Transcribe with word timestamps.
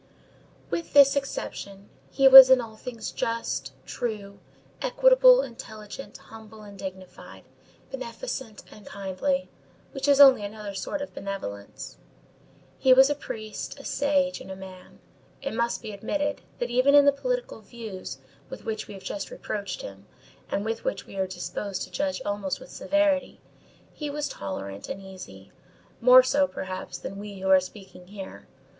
With 0.71 0.93
this 0.93 1.15
exception, 1.15 1.87
he 2.09 2.27
was 2.27 2.49
in 2.49 2.59
all 2.59 2.75
things 2.75 3.11
just, 3.11 3.71
true, 3.85 4.39
equitable, 4.81 5.43
intelligent, 5.43 6.17
humble 6.17 6.63
and 6.63 6.75
dignified, 6.75 7.43
beneficent 7.91 8.63
and 8.71 8.83
kindly, 8.83 9.47
which 9.91 10.07
is 10.07 10.19
only 10.19 10.43
another 10.43 10.73
sort 10.73 11.03
of 11.03 11.13
benevolence. 11.13 11.97
He 12.79 12.93
was 12.93 13.11
a 13.11 13.13
priest, 13.13 13.79
a 13.79 13.85
sage, 13.85 14.41
and 14.41 14.49
a 14.49 14.55
man. 14.55 14.97
It 15.39 15.53
must 15.53 15.83
be 15.83 15.91
admitted, 15.91 16.41
that 16.57 16.71
even 16.71 16.95
in 16.95 17.05
the 17.05 17.11
political 17.11 17.61
views 17.61 18.17
with 18.49 18.65
which 18.65 18.87
we 18.87 18.95
have 18.95 19.03
just 19.03 19.29
reproached 19.29 19.83
him, 19.83 20.07
and 20.49 20.65
which 20.65 21.05
we 21.05 21.15
are 21.17 21.27
disposed 21.27 21.83
to 21.83 21.91
judge 21.91 22.23
almost 22.25 22.59
with 22.59 22.71
severity, 22.71 23.39
he 23.93 24.09
was 24.09 24.27
tolerant 24.27 24.89
and 24.89 24.99
easy, 24.99 25.51
more 25.99 26.23
so, 26.23 26.47
perhaps, 26.47 26.97
than 26.97 27.19
we 27.19 27.37
who 27.41 27.49
are 27.51 27.59
speaking 27.59 28.07
here. 28.07 28.47